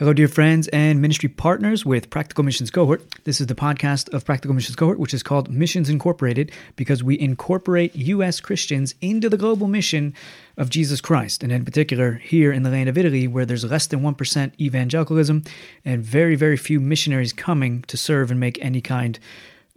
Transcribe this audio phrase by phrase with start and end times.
[0.00, 3.02] Hello, dear friends and ministry partners with Practical Missions Cohort.
[3.24, 7.20] This is the podcast of Practical Missions Cohort, which is called Missions Incorporated because we
[7.20, 8.40] incorporate U.S.
[8.40, 10.14] Christians into the global mission
[10.56, 11.42] of Jesus Christ.
[11.42, 15.42] And in particular, here in the land of Italy, where there's less than 1% evangelicalism
[15.84, 19.18] and very, very few missionaries coming to serve and make any kind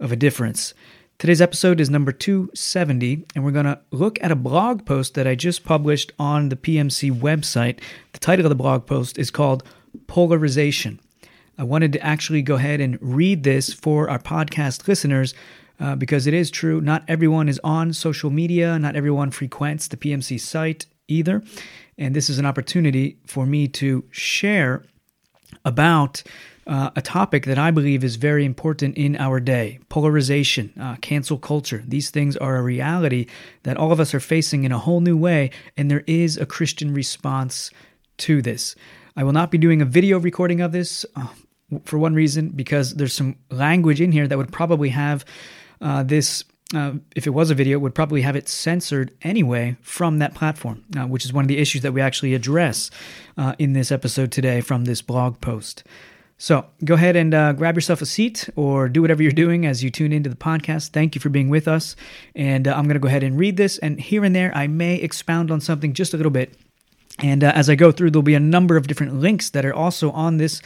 [0.00, 0.72] of a difference.
[1.18, 5.26] Today's episode is number 270, and we're going to look at a blog post that
[5.26, 7.80] I just published on the PMC website.
[8.14, 9.62] The title of the blog post is called
[10.06, 11.00] polarization.
[11.56, 15.34] I wanted to actually go ahead and read this for our podcast listeners
[15.80, 16.80] uh, because it is true.
[16.80, 21.42] Not everyone is on social media, not everyone frequents the PMC site either.
[21.96, 24.84] And this is an opportunity for me to share
[25.64, 26.22] about
[26.66, 31.38] uh, a topic that I believe is very important in our day polarization, uh, cancel
[31.38, 31.84] culture.
[31.86, 33.26] These things are a reality
[33.64, 36.46] that all of us are facing in a whole new way, and there is a
[36.46, 37.70] Christian response
[38.18, 38.74] to this.
[39.16, 41.28] I will not be doing a video recording of this uh,
[41.84, 45.24] for one reason, because there's some language in here that would probably have
[45.80, 46.44] uh, this.
[46.74, 50.82] Uh, if it was a video, would probably have it censored anyway from that platform,
[50.98, 52.90] uh, which is one of the issues that we actually address
[53.36, 55.84] uh, in this episode today from this blog post.
[56.36, 59.84] So go ahead and uh, grab yourself a seat or do whatever you're doing as
[59.84, 60.88] you tune into the podcast.
[60.88, 61.94] Thank you for being with us.
[62.34, 63.78] And uh, I'm going to go ahead and read this.
[63.78, 66.54] And here and there, I may expound on something just a little bit
[67.20, 69.74] and uh, as I go through, there'll be a number of different links that are
[69.74, 70.60] also on this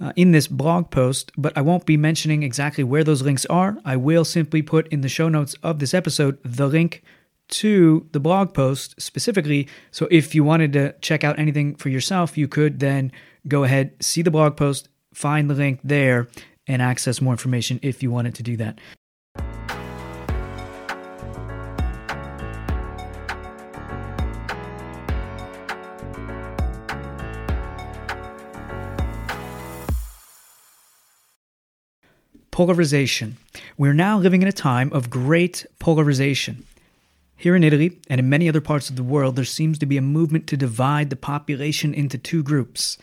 [0.00, 3.76] uh, in this blog post, but I won't be mentioning exactly where those links are.
[3.84, 7.02] I will simply put in the show notes of this episode the link
[7.48, 9.68] to the blog post specifically.
[9.90, 13.12] So if you wanted to check out anything for yourself, you could then
[13.46, 16.28] go ahead, see the blog post, find the link there,
[16.66, 18.80] and access more information if you wanted to do that.
[32.50, 33.36] Polarization.
[33.78, 36.64] We're now living in a time of great polarization.
[37.36, 39.96] Here in Italy and in many other parts of the world, there seems to be
[39.96, 42.98] a movement to divide the population into two groups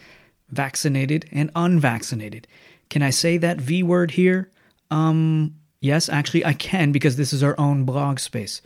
[0.50, 2.47] vaccinated and unvaccinated.
[2.90, 4.52] Can I say that V word here?
[4.91, 8.62] Um, yes, actually, I can because this is our own blog space.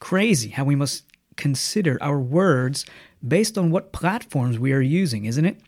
[0.00, 1.04] Crazy how we must
[1.36, 2.84] consider our words
[3.26, 5.58] based on what platforms we are using, isn't it?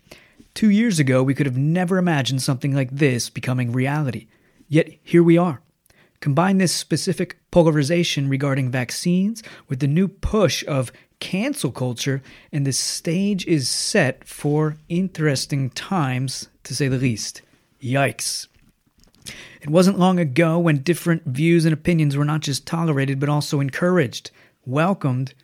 [0.56, 4.26] Two years ago, we could have never imagined something like this becoming reality.
[4.68, 5.60] Yet here we are.
[6.20, 12.22] Combine this specific polarization regarding vaccines with the new push of cancel culture,
[12.52, 17.42] and the stage is set for interesting times, to say the least.
[17.82, 18.46] Yikes.
[19.60, 23.60] It wasn't long ago when different views and opinions were not just tolerated, but also
[23.60, 24.30] encouraged,
[24.64, 25.34] welcomed,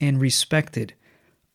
[0.00, 0.92] and respected.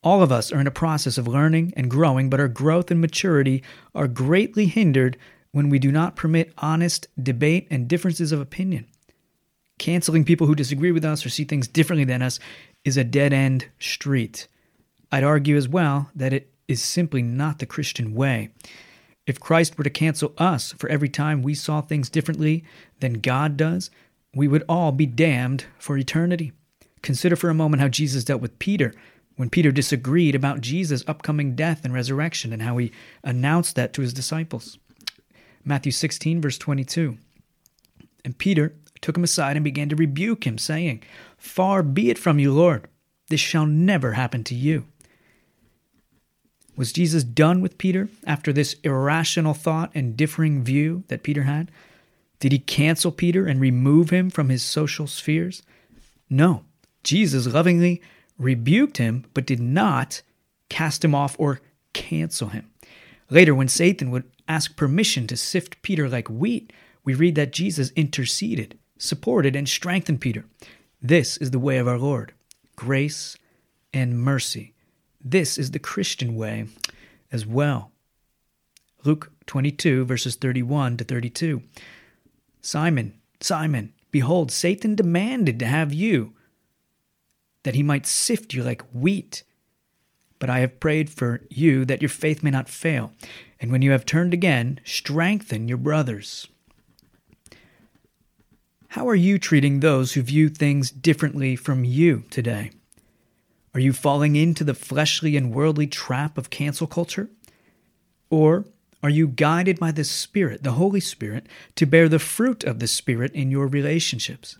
[0.03, 2.99] All of us are in a process of learning and growing, but our growth and
[2.99, 3.63] maturity
[3.93, 5.17] are greatly hindered
[5.51, 8.87] when we do not permit honest debate and differences of opinion.
[9.77, 12.39] Canceling people who disagree with us or see things differently than us
[12.83, 14.47] is a dead end street.
[15.11, 18.49] I'd argue as well that it is simply not the Christian way.
[19.27, 22.63] If Christ were to cancel us for every time we saw things differently
[23.01, 23.91] than God does,
[24.33, 26.53] we would all be damned for eternity.
[27.01, 28.93] Consider for a moment how Jesus dealt with Peter
[29.41, 32.91] when Peter disagreed about Jesus' upcoming death and resurrection and how he
[33.23, 34.77] announced that to his disciples.
[35.65, 37.17] Matthew 16, verse 22.
[38.23, 41.01] And Peter took him aside and began to rebuke him, saying,
[41.39, 42.87] Far be it from you, Lord,
[43.29, 44.85] this shall never happen to you.
[46.77, 51.71] Was Jesus done with Peter after this irrational thought and differing view that Peter had?
[52.39, 55.63] Did he cancel Peter and remove him from his social spheres?
[56.29, 56.63] No.
[57.03, 58.03] Jesus lovingly
[58.41, 60.21] rebuked him, but did not
[60.69, 61.61] cast him off or
[61.93, 62.69] cancel him.
[63.29, 67.91] Later, when Satan would ask permission to sift Peter like wheat, we read that Jesus
[67.91, 70.45] interceded, supported, and strengthened Peter.
[71.01, 72.33] This is the way of our Lord
[72.75, 73.37] grace
[73.93, 74.73] and mercy.
[75.23, 76.65] This is the Christian way
[77.31, 77.91] as well.
[79.03, 81.61] Luke 22, verses 31 to 32.
[82.61, 86.33] Simon, Simon, behold, Satan demanded to have you
[87.63, 89.43] that he might sift you like wheat.
[90.39, 93.11] But I have prayed for you that your faith may not fail,
[93.59, 96.47] and when you have turned again, strengthen your brothers.
[98.89, 102.71] How are you treating those who view things differently from you today?
[103.73, 107.29] Are you falling into the fleshly and worldly trap of cancel culture?
[108.29, 108.65] Or
[109.01, 112.87] are you guided by the Spirit, the Holy Spirit, to bear the fruit of the
[112.87, 114.57] Spirit in your relationships?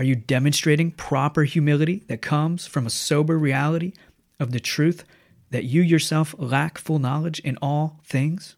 [0.00, 3.92] Are you demonstrating proper humility that comes from a sober reality
[4.38, 5.04] of the truth
[5.50, 8.56] that you yourself lack full knowledge in all things?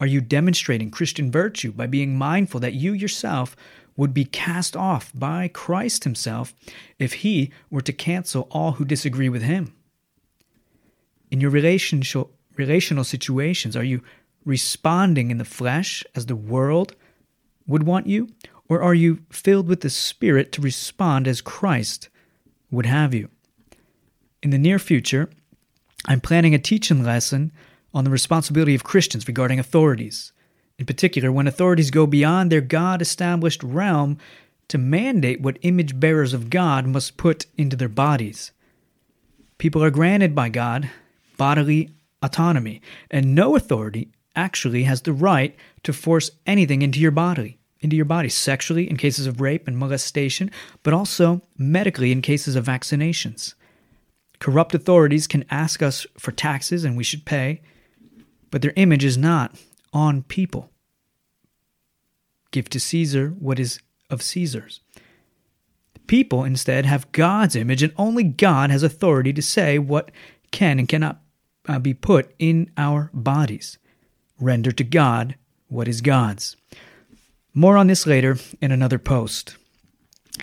[0.00, 3.54] Are you demonstrating Christian virtue by being mindful that you yourself
[3.94, 6.54] would be cast off by Christ Himself
[6.98, 9.74] if He were to cancel all who disagree with Him?
[11.30, 14.00] In your relational, relational situations, are you
[14.46, 16.96] responding in the flesh as the world
[17.66, 18.30] would want you?
[18.68, 22.08] Or are you filled with the Spirit to respond as Christ
[22.70, 23.28] would have you?
[24.42, 25.30] In the near future,
[26.06, 27.52] I'm planning a teaching lesson
[27.92, 30.32] on the responsibility of Christians regarding authorities.
[30.78, 34.18] In particular, when authorities go beyond their God established realm
[34.68, 38.50] to mandate what image bearers of God must put into their bodies.
[39.58, 40.90] People are granted by God
[41.36, 41.90] bodily
[42.22, 42.80] autonomy,
[43.10, 48.04] and no authority actually has the right to force anything into your body, into your
[48.04, 50.50] body sexually in cases of rape and molestation,
[50.82, 53.54] but also medically in cases of vaccinations.
[54.40, 57.60] Corrupt authorities can ask us for taxes and we should pay,
[58.50, 59.56] but their image is not
[59.92, 60.70] on people.
[62.50, 64.80] Give to Caesar what is of Caesar's.
[66.06, 70.10] People instead have God's image, and only God has authority to say what
[70.50, 71.22] can and cannot
[71.66, 73.78] uh, be put in our bodies.
[74.38, 75.36] Render to God
[75.68, 76.56] what is God's.
[77.56, 79.56] More on this later in another post.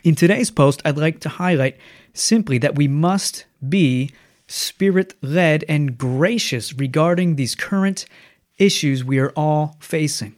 [0.05, 1.77] In today's post, I'd like to highlight
[2.13, 4.11] simply that we must be
[4.47, 8.05] spirit led and gracious regarding these current
[8.57, 10.35] issues we are all facing.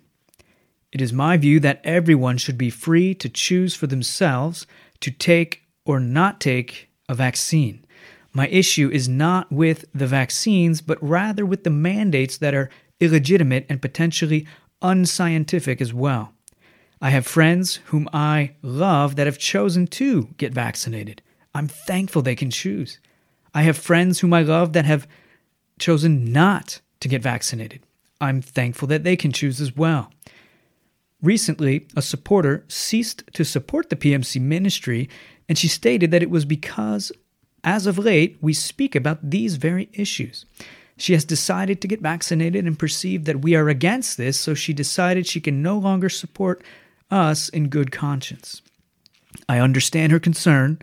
[0.91, 4.65] It is my view that everyone should be free to choose for themselves
[5.01, 7.85] to take or not take a vaccine.
[8.33, 13.67] My issue is not with the vaccines, but rather with the mandates that are illegitimate
[13.69, 14.47] and potentially
[14.81, 16.32] unscientific as well.
[17.03, 21.21] I have friends whom I love that have chosen to get vaccinated.
[21.53, 22.97] I'm thankful they can choose.
[23.53, 25.05] I have friends whom I love that have
[25.77, 27.81] chosen not to get vaccinated.
[28.21, 30.13] I'm thankful that they can choose as well.
[31.21, 35.09] Recently, a supporter ceased to support the PMC ministry,
[35.49, 37.11] and she stated that it was because,
[37.65, 40.45] as of late, we speak about these very issues.
[40.95, 44.71] She has decided to get vaccinated and perceived that we are against this, so she
[44.71, 46.63] decided she can no longer support
[47.13, 48.62] us in good conscience.
[49.48, 50.80] I understand her concern,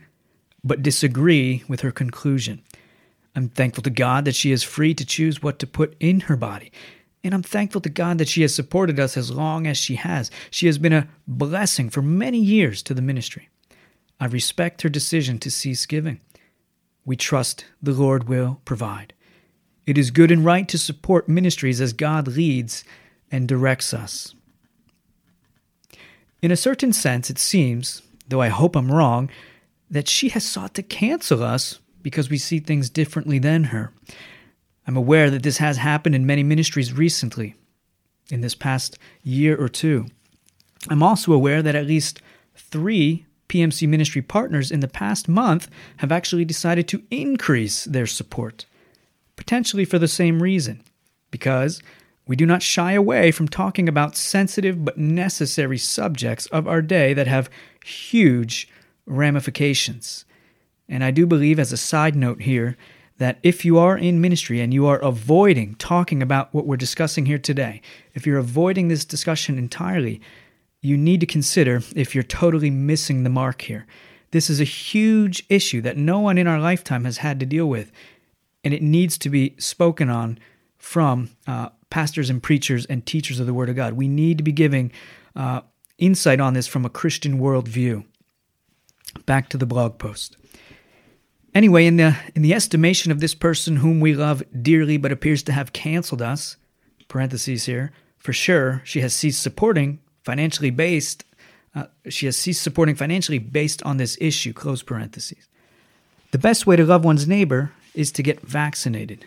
[0.63, 2.63] but disagree with her conclusion.
[3.35, 6.37] I'm thankful to God that she is free to choose what to put in her
[6.37, 6.73] body.
[7.23, 10.31] And I'm thankful to God that she has supported us as long as she has.
[10.51, 13.49] She has been a blessing for many years to the ministry.
[14.19, 16.21] I respect her decision to cease giving.
[17.05, 19.15] We trust the Lord will provide.
[19.87, 22.85] It is good and right to support ministries as God leads
[23.31, 24.35] and directs us.
[26.43, 29.31] In a certain sense, it seems, though I hope I'm wrong,
[29.91, 33.93] that she has sought to cancel us because we see things differently than her.
[34.87, 37.55] I'm aware that this has happened in many ministries recently,
[38.31, 40.07] in this past year or two.
[40.89, 42.23] I'm also aware that at least
[42.55, 48.65] three PMC ministry partners in the past month have actually decided to increase their support
[49.37, 50.83] potentially for the same reason,
[51.31, 51.83] because
[52.31, 57.13] we do not shy away from talking about sensitive but necessary subjects of our day
[57.13, 57.51] that have
[57.85, 58.69] huge
[59.05, 60.25] ramifications.
[60.89, 62.77] And I do believe, as a side note here,
[63.19, 67.27] that if you are in ministry and you are avoiding talking about what we're discussing
[67.27, 67.83] here today,
[68.15, 70.21] if you're avoiding this discussion entirely,
[70.83, 73.89] you need to consider if you're totally missing the mark here.
[74.31, 77.67] This is a huge issue that no one in our lifetime has had to deal
[77.67, 77.91] with
[78.63, 80.39] and it needs to be spoken on
[80.79, 83.95] from uh, pastors and preachers and teachers of the Word of God.
[83.95, 84.93] We need to be giving
[85.37, 85.63] uh,
[85.99, 88.05] insight on this from a Christian worldview.
[89.27, 90.37] Back to the blog post.
[91.53, 95.43] Anyway, in the in the estimation of this person whom we love dearly but appears
[95.43, 96.57] to have canceled us,
[97.09, 101.25] parentheses here, for sure, she has ceased supporting financially based.
[101.75, 104.53] Uh, she has ceased supporting financially based on this issue.
[104.53, 105.49] Close parentheses.
[106.31, 109.27] The best way to love one's neighbor is to get vaccinated.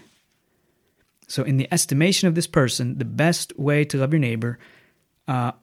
[1.33, 4.59] So, in the estimation of this person, the best way to love your neighbor
[5.27, 5.53] uh,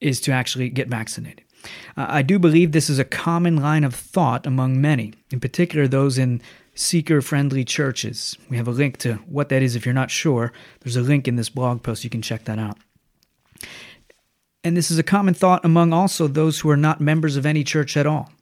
[0.00, 1.44] is to actually get vaccinated.
[1.96, 5.86] Uh, I do believe this is a common line of thought among many, in particular
[5.86, 6.42] those in
[6.74, 8.36] seeker friendly churches.
[8.50, 10.52] We have a link to what that is if you're not sure.
[10.80, 12.76] There's a link in this blog post, you can check that out.
[14.64, 17.62] And this is a common thought among also those who are not members of any
[17.62, 18.32] church at all.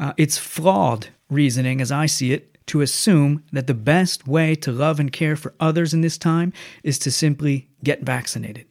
[0.00, 4.72] Uh, it's flawed reasoning, as I see it, to assume that the best way to
[4.72, 6.52] love and care for others in this time
[6.82, 8.66] is to simply get vaccinated.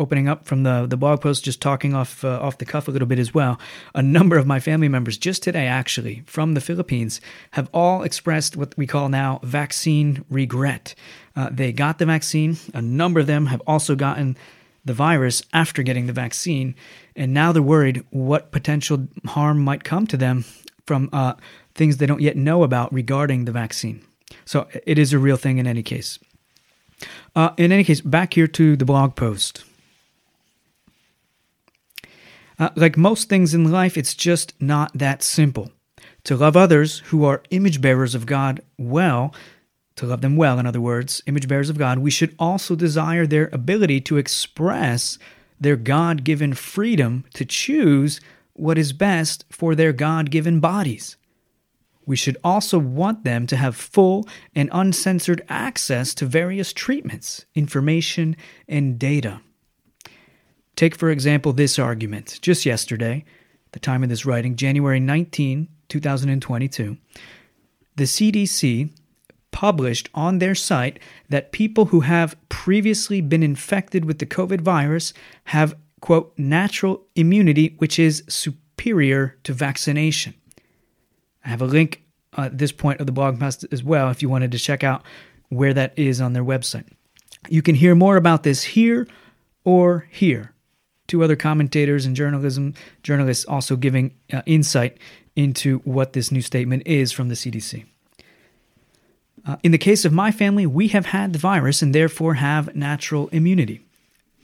[0.00, 2.90] opening up from the, the blog post, just talking off uh, off the cuff a
[2.90, 3.60] little bit as well.
[3.94, 7.20] A number of my family members, just today actually, from the Philippines,
[7.52, 10.94] have all expressed what we call now vaccine regret.
[11.36, 12.56] Uh, they got the vaccine.
[12.72, 14.36] A number of them have also gotten
[14.84, 16.74] the virus after getting the vaccine,
[17.14, 20.44] and now they're worried what potential harm might come to them
[20.86, 21.34] from uh,
[21.74, 24.04] things they don't yet know about regarding the vaccine.
[24.44, 26.18] So it is a real thing in any case.
[27.34, 29.64] Uh, in any case, back here to the blog post.
[32.58, 35.70] Uh, like most things in life, it's just not that simple.
[36.24, 39.34] To love others who are image bearers of God well,
[39.96, 43.26] to love them well, in other words, image bearers of God, we should also desire
[43.26, 45.18] their ability to express
[45.58, 48.20] their God given freedom to choose
[48.52, 51.16] what is best for their God given bodies.
[52.06, 58.36] We should also want them to have full and uncensored access to various treatments, information,
[58.66, 59.40] and data.
[60.76, 62.38] Take, for example, this argument.
[62.42, 63.24] Just yesterday,
[63.72, 66.96] the time of this writing, January 19, 2022,
[67.96, 68.90] the CDC
[69.50, 75.12] published on their site that people who have previously been infected with the COVID virus
[75.44, 80.34] have, quote, natural immunity, which is superior to vaccination.
[81.50, 82.04] I have a link
[82.36, 85.02] at this point of the blog post as well if you wanted to check out
[85.48, 86.86] where that is on their website.
[87.48, 89.08] You can hear more about this here
[89.64, 90.54] or here
[91.10, 94.96] two other commentators and journalism journalists also giving uh, insight
[95.34, 97.84] into what this new statement is from the CDC.
[99.44, 102.76] Uh, in the case of my family, we have had the virus and therefore have
[102.76, 103.80] natural immunity.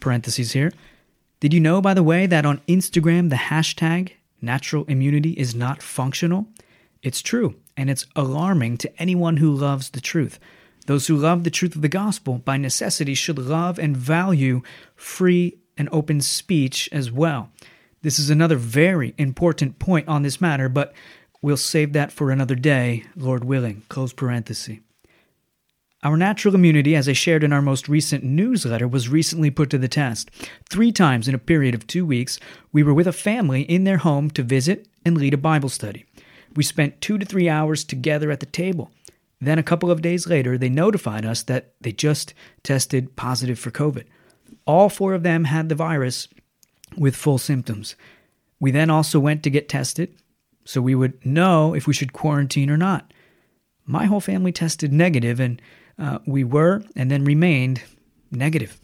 [0.00, 0.72] Parentheses here.
[1.38, 5.82] Did you know, by the way, that on Instagram the hashtag natural immunity is not
[5.82, 6.48] functional?
[7.06, 10.40] It's true, and it's alarming to anyone who loves the truth.
[10.86, 14.62] Those who love the truth of the gospel, by necessity, should love and value
[14.96, 17.52] free and open speech as well.
[18.02, 20.94] This is another very important point on this matter, but
[21.40, 23.84] we'll save that for another day, Lord willing.
[23.88, 24.78] Close parenthesis.
[26.02, 29.78] Our natural immunity, as I shared in our most recent newsletter, was recently put to
[29.78, 30.28] the test.
[30.68, 32.40] Three times in a period of two weeks,
[32.72, 36.04] we were with a family in their home to visit and lead a Bible study.
[36.56, 38.90] We spent two to three hours together at the table.
[39.40, 42.32] Then, a couple of days later, they notified us that they just
[42.62, 44.04] tested positive for COVID.
[44.66, 46.28] All four of them had the virus
[46.96, 47.94] with full symptoms.
[48.58, 50.14] We then also went to get tested
[50.66, 53.12] so we would know if we should quarantine or not.
[53.84, 55.62] My whole family tested negative, and
[55.98, 57.82] uh, we were and then remained
[58.30, 58.78] negative.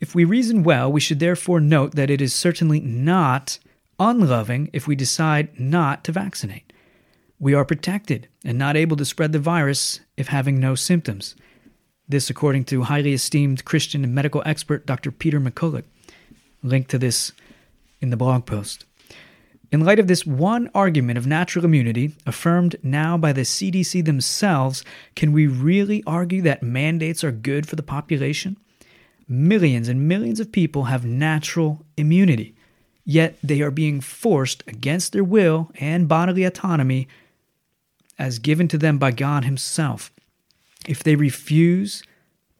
[0.00, 3.58] If we reason well, we should therefore note that it is certainly not
[4.00, 6.72] unloving if we decide not to vaccinate.
[7.38, 11.36] We are protected and not able to spread the virus if having no symptoms.
[12.08, 15.12] This, according to highly esteemed Christian and medical expert Dr.
[15.12, 15.84] Peter McCullough.
[16.62, 17.32] Link to this
[18.00, 18.84] in the blog post.
[19.72, 24.82] In light of this one argument of natural immunity, affirmed now by the CDC themselves,
[25.14, 28.56] can we really argue that mandates are good for the population?
[29.28, 32.56] Millions and millions of people have natural immunity,
[33.10, 37.08] yet they are being forced against their will and bodily autonomy
[38.20, 40.12] as given to them by God Himself.
[40.86, 42.04] If they refuse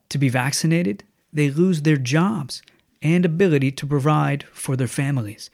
[0.08, 2.62] to be vaccinated, they lose their jobs
[3.00, 5.50] and ability to provide for their families.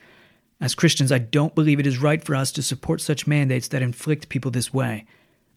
[0.62, 3.82] As Christians, I don't believe it is right for us to support such mandates that
[3.82, 5.04] inflict people this way.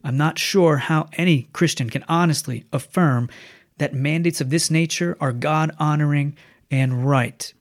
[0.04, 3.30] I'm not sure how any Christian can honestly affirm
[3.78, 6.36] that mandates of this nature are God honoring
[6.70, 7.54] and right.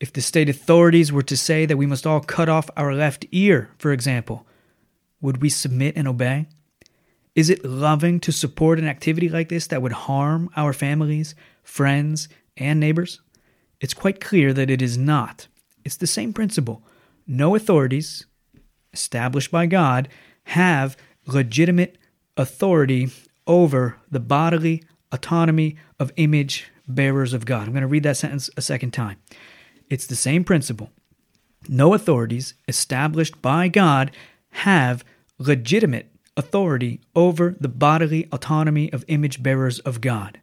[0.00, 3.26] If the state authorities were to say that we must all cut off our left
[3.32, 4.46] ear, for example,
[5.20, 6.46] would we submit and obey?
[7.34, 12.28] Is it loving to support an activity like this that would harm our families, friends,
[12.56, 13.20] and neighbors?
[13.80, 15.48] It's quite clear that it is not.
[15.84, 16.82] It's the same principle.
[17.26, 18.26] No authorities,
[18.92, 20.08] established by God,
[20.44, 21.98] have legitimate
[22.36, 23.10] authority
[23.46, 27.66] over the bodily autonomy of image bearers of God.
[27.66, 29.18] I'm going to read that sentence a second time.
[29.90, 30.90] It's the same principle.
[31.68, 34.10] No authorities established by God
[34.50, 35.04] have
[35.38, 40.40] legitimate authority over the bodily autonomy of image bearers of God.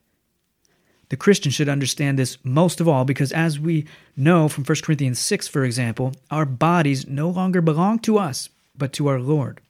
[1.09, 3.85] The Christian should understand this most of all because, as we
[4.17, 8.91] know from 1 Corinthians 6, for example, our bodies no longer belong to us, but
[8.93, 9.61] to our Lord.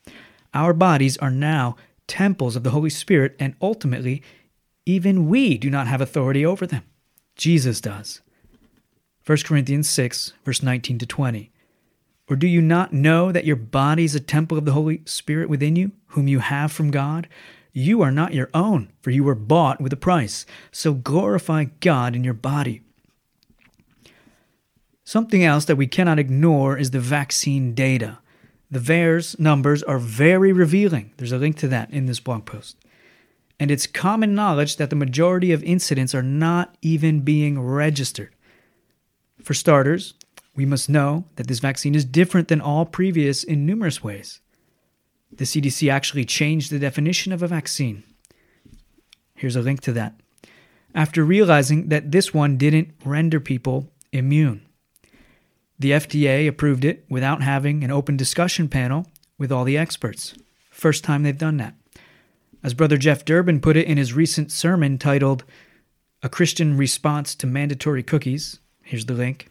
[0.54, 1.76] Our bodies are now
[2.08, 4.24] temples of the Holy Spirit, and ultimately,
[4.86, 6.84] even we do not have authority over them.
[7.36, 8.22] Jesus does.
[9.26, 11.52] 1 Corinthians 6, verse 19 to 20.
[12.30, 15.50] Or do you not know that your body is a temple of the Holy Spirit
[15.50, 17.28] within you, whom you have from God?
[17.74, 20.46] You are not your own, for you were bought with a price.
[20.72, 22.82] So glorify God in your body.
[25.04, 28.20] Something else that we cannot ignore is the vaccine data.
[28.70, 31.14] The VAERS numbers are very revealing.
[31.18, 32.78] There's a link to that in this blog post.
[33.60, 38.35] And it's common knowledge that the majority of incidents are not even being registered.
[39.46, 40.16] For starters,
[40.56, 44.40] we must know that this vaccine is different than all previous in numerous ways.
[45.32, 48.02] The CDC actually changed the definition of a vaccine.
[49.36, 50.16] Here's a link to that.
[50.96, 54.66] After realizing that this one didn't render people immune.
[55.78, 59.06] The FDA approved it without having an open discussion panel
[59.38, 60.34] with all the experts.
[60.72, 61.76] First time they've done that.
[62.64, 65.44] As Brother Jeff Durbin put it in his recent sermon titled
[66.24, 69.50] A Christian Response to Mandatory Cookies, here's the link.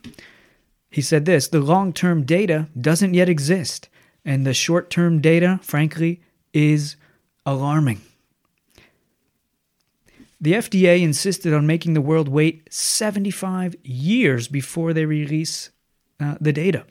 [0.90, 3.88] He said this The long term data doesn't yet exist,
[4.24, 6.22] and the short term data, frankly,
[6.54, 6.96] is
[7.44, 8.00] alarming.
[10.40, 15.70] The FDA insisted on making the world wait 75 years before they release
[16.20, 16.84] uh, the data.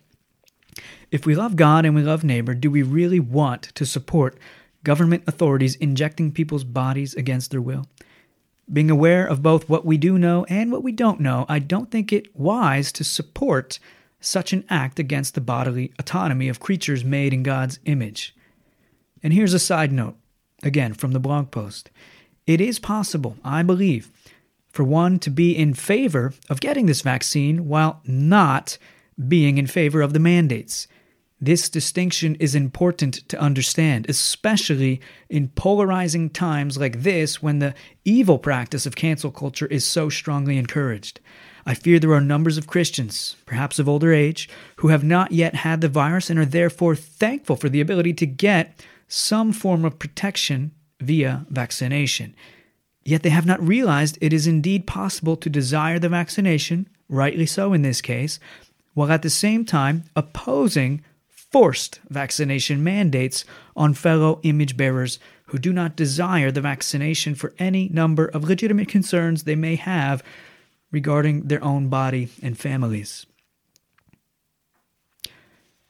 [1.11, 4.39] If we love God and we love neighbor, do we really want to support
[4.83, 7.85] government authorities injecting people's bodies against their will?
[8.73, 11.91] Being aware of both what we do know and what we don't know, I don't
[11.91, 13.77] think it wise to support
[14.19, 18.35] such an act against the bodily autonomy of creatures made in God's image.
[19.21, 20.15] And here's a side note,
[20.63, 21.91] again from the blog post.
[22.47, 24.09] It is possible, I believe,
[24.69, 28.79] for one to be in favor of getting this vaccine while not
[29.27, 30.87] being in favor of the mandates.
[31.45, 37.73] This distinction is important to understand, especially in polarizing times like this when the
[38.05, 41.19] evil practice of cancel culture is so strongly encouraged.
[41.65, 44.47] I fear there are numbers of Christians, perhaps of older age,
[44.77, 48.25] who have not yet had the virus and are therefore thankful for the ability to
[48.25, 50.71] get some form of protection
[51.01, 52.33] via vaccination.
[53.03, 57.73] Yet they have not realized it is indeed possible to desire the vaccination, rightly so
[57.73, 58.39] in this case,
[58.93, 61.03] while at the same time opposing
[61.53, 63.45] forced vaccination mandates
[63.75, 68.87] on fellow image bearers who do not desire the vaccination for any number of legitimate
[68.87, 70.23] concerns they may have
[70.91, 73.27] regarding their own body and families.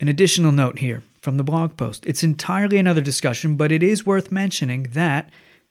[0.02, 2.06] An additional note here from the blog post.
[2.06, 5.30] It's entirely another discussion, but it is worth mentioning that,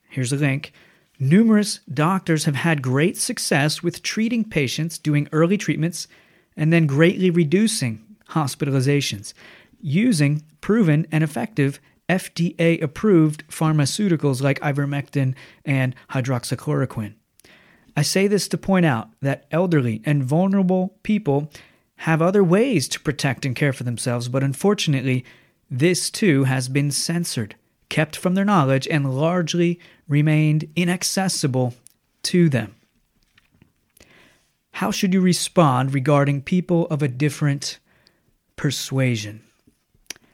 [0.08, 0.72] here's a link,
[1.20, 6.08] numerous doctors have had great success with treating patients, doing early treatments,
[6.56, 9.34] and then greatly reducing hospitalizations
[9.82, 17.14] using proven and effective FDA approved pharmaceuticals like ivermectin and hydroxychloroquine.
[17.96, 21.50] I say this to point out that elderly and vulnerable people
[21.96, 25.24] have other ways to protect and care for themselves, but unfortunately,
[25.70, 27.54] this too has been censored,
[27.88, 31.74] kept from their knowledge, and largely remained inaccessible
[32.22, 32.74] to them.
[34.72, 37.78] How should you respond regarding people of a different
[38.56, 39.42] persuasion?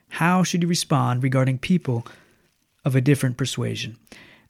[0.08, 2.06] How should you respond regarding people
[2.84, 3.96] of a different persuasion?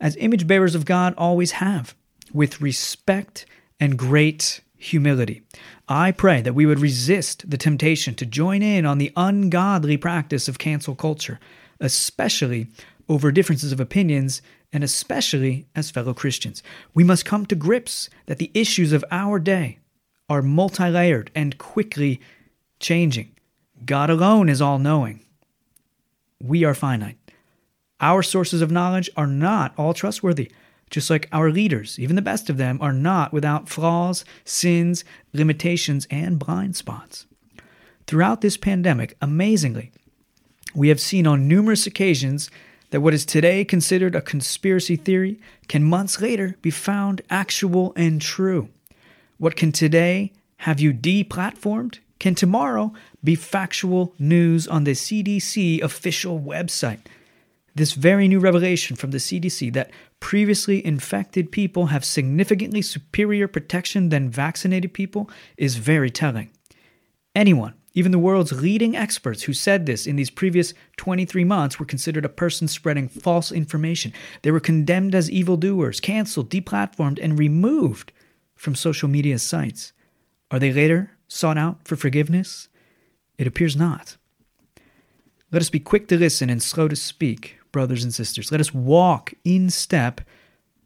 [0.00, 1.94] As image bearers of God always have,
[2.32, 3.46] with respect
[3.80, 5.42] and great humility.
[5.88, 10.48] I pray that we would resist the temptation to join in on the ungodly practice
[10.48, 11.40] of cancel culture,
[11.80, 12.68] especially
[13.08, 14.40] over differences of opinions
[14.72, 16.62] and especially as fellow Christians.
[16.94, 19.78] We must come to grips that the issues of our day
[20.28, 22.20] are multi layered and quickly
[22.78, 23.34] changing.
[23.84, 25.20] God alone is all knowing.
[26.40, 27.18] We are finite.
[28.00, 30.52] Our sources of knowledge are not all trustworthy,
[30.88, 36.06] just like our leaders, even the best of them, are not without flaws, sins, limitations,
[36.10, 37.26] and blind spots.
[38.06, 39.90] Throughout this pandemic, amazingly,
[40.74, 42.50] we have seen on numerous occasions
[42.90, 48.22] that what is today considered a conspiracy theory can months later be found actual and
[48.22, 48.68] true.
[49.38, 56.40] What can today have you deplatformed can tomorrow be factual news on the CDC official
[56.40, 57.00] website.
[57.74, 64.08] This very new revelation from the CDC that previously infected people have significantly superior protection
[64.08, 66.50] than vaccinated people is very telling.
[67.36, 71.86] Anyone, even the world's leading experts who said this in these previous 23 months, were
[71.86, 74.12] considered a person spreading false information.
[74.42, 78.12] They were condemned as evildoers, canceled, deplatformed, and removed
[78.56, 79.92] from social media sites.
[80.50, 82.68] Are they later sought out for forgiveness?
[83.36, 84.16] It appears not.
[85.52, 88.50] Let us be quick to listen and slow to speak, brothers and sisters.
[88.50, 90.20] Let us walk in step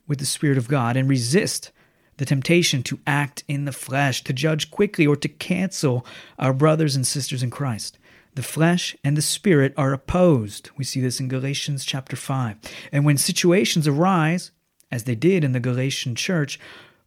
[0.07, 1.73] with the Spirit of God and resist
[2.19, 6.07] the temptation to act in the flesh, to judge quickly, or to cancel
[6.39, 7.99] our brothers and sisters in Christ.
[8.35, 10.71] The flesh and the spirit are opposed.
[10.77, 12.57] We see this in Galatians chapter 5.
[12.91, 14.53] And when situations arise,
[14.91, 16.59] as they did in the Galatian church,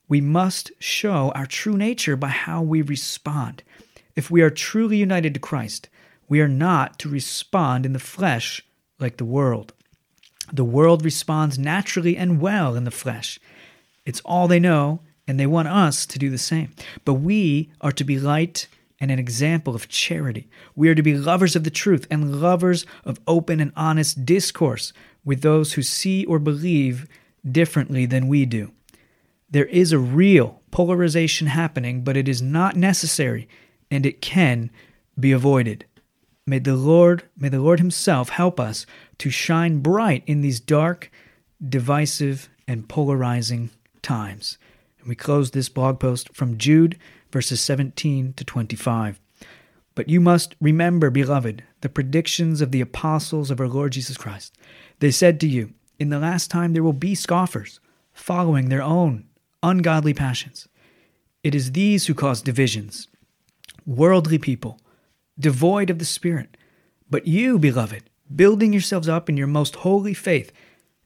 [0.07, 3.63] we must show our true nature by how we respond.
[4.15, 5.89] If we are truly united to Christ,
[6.27, 8.61] we are not to respond in the flesh
[8.99, 9.73] like the world.
[10.53, 13.39] The world responds naturally and well in the flesh.
[14.05, 16.73] It's all they know, and they want us to do the same.
[17.03, 18.67] But we are to be light
[18.99, 20.47] and an example of charity.
[20.75, 24.93] We are to be lovers of the truth and lovers of open and honest discourse
[25.23, 27.07] with those who see or believe
[27.49, 28.71] differently than we do.
[29.49, 33.47] There is a real polarization happening, but it is not necessary
[33.91, 34.71] and it can
[35.19, 35.85] be avoided.
[36.47, 38.85] May the Lord, may the Lord himself help us
[39.19, 41.11] to shine bright in these dark,
[41.67, 44.57] divisive, and polarizing times.
[44.99, 46.99] And we close this blog post from Jude
[47.35, 49.19] verses 17 to 25.
[49.93, 54.57] But you must remember, beloved, the predictions of the apostles of our Lord Jesus Christ.
[54.99, 57.81] They said to you, In the last time there will be scoffers,
[58.13, 59.25] following their own
[59.65, 60.67] ungodly passions.
[61.43, 63.07] It is these who cause divisions,
[63.85, 64.79] worldly people,
[65.37, 66.55] devoid of the Spirit.
[67.09, 70.51] But you, beloved, building yourselves up in your most holy faith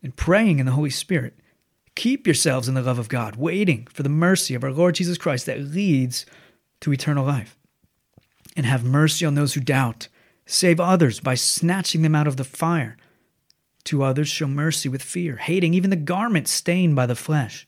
[0.04, 1.40] and praying in the Holy Spirit,
[1.96, 5.18] keep yourselves in the love of God, waiting for the mercy of our Lord Jesus
[5.18, 6.26] Christ that leads
[6.82, 7.58] to eternal life.
[8.56, 10.08] And have mercy on those who doubt.
[10.46, 12.98] Save others by snatching them out of the fire.
[13.86, 17.68] To others, show mercy with fear, hating even the garment stained by the flesh.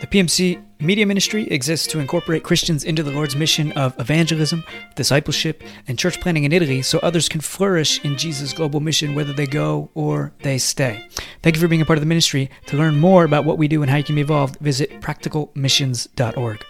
[0.00, 4.64] The PMC Media Ministry exists to incorporate Christians into the Lord's mission of evangelism,
[4.96, 9.34] discipleship, and church planting in Italy so others can flourish in Jesus' global mission whether
[9.34, 11.06] they go or they stay.
[11.42, 12.48] Thank you for being a part of the ministry.
[12.68, 16.64] To learn more about what we do and how you can be involved, visit practicalmissions.org.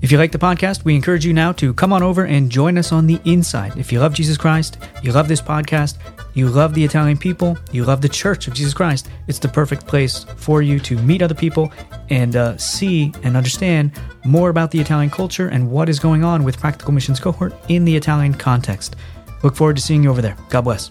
[0.00, 2.78] If you like the podcast, we encourage you now to come on over and join
[2.78, 3.76] us on the inside.
[3.76, 5.98] If you love Jesus Christ, you love this podcast,
[6.34, 9.86] you love the Italian people, you love the Church of Jesus Christ, it's the perfect
[9.86, 11.72] place for you to meet other people
[12.08, 13.92] and uh, see and understand
[14.24, 17.84] more about the Italian culture and what is going on with Practical Missions Cohort in
[17.84, 18.96] the Italian context.
[19.42, 20.36] Look forward to seeing you over there.
[20.50, 20.90] God bless.